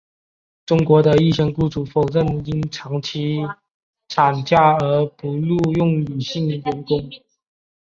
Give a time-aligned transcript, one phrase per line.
[0.65, 3.37] 中国的一些雇主否认因长期
[4.07, 7.07] 产假而不录用女性员工。